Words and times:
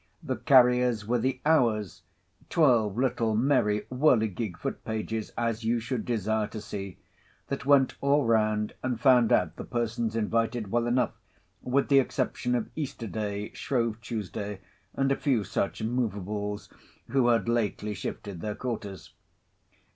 The 0.23 0.37
carriers 0.37 1.05
were 1.05 1.19
the 1.19 1.39
Hours; 1.45 2.01
twelve 2.49 2.97
little, 2.97 3.35
merry, 3.35 3.81
whirligig 3.91 4.57
foot 4.57 4.83
pages, 4.83 5.31
as 5.37 5.63
you 5.63 5.79
should 5.79 6.05
desire 6.05 6.47
to 6.47 6.59
see, 6.59 6.97
that 7.49 7.67
went 7.67 7.93
all 8.01 8.25
round, 8.25 8.73
and 8.81 8.99
found 8.99 9.31
out 9.31 9.57
the 9.57 9.63
persons 9.63 10.15
invited 10.15 10.71
well 10.71 10.87
enough, 10.87 11.13
with 11.61 11.87
the 11.87 11.99
exception 11.99 12.55
of 12.55 12.71
Easter 12.75 13.05
Day, 13.05 13.51
Shrove 13.53 14.01
Tuesday, 14.01 14.61
and 14.95 15.11
a 15.11 15.15
few 15.15 15.43
such 15.43 15.83
Moveables, 15.83 16.67
who 17.09 17.27
had 17.27 17.47
lately 17.47 17.93
shifted 17.93 18.41
their 18.41 18.55
quarters. 18.55 19.13